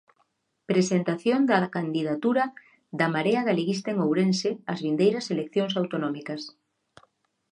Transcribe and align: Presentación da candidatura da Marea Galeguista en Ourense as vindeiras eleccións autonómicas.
Presentación 0.71 1.39
da 1.49 1.59
candidatura 1.77 2.45
da 2.99 3.07
Marea 3.15 3.41
Galeguista 3.49 3.87
en 3.91 3.97
Ourense 4.05 4.51
as 4.71 4.79
vindeiras 4.85 5.25
eleccións 5.35 5.73
autonómicas. 5.81 6.41